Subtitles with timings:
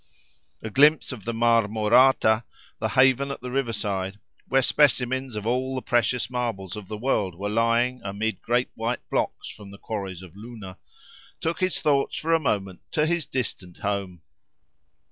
[0.63, 2.43] A glimpse of the Marmorata,
[2.79, 6.97] the haven at the river side, where specimens of all the precious marbles of the
[6.97, 10.79] world were lying amid great white blocks from the quarries of Luna,
[11.39, 14.23] took his thoughts for a moment to his distant home.